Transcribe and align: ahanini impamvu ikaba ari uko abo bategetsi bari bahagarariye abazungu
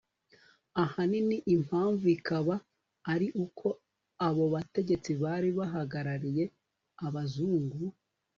ahanini 0.83 1.37
impamvu 1.55 2.05
ikaba 2.17 2.55
ari 3.13 3.27
uko 3.45 3.67
abo 4.27 4.43
bategetsi 4.53 5.11
bari 5.23 5.49
bahagarariye 5.57 6.43
abazungu 7.05 7.79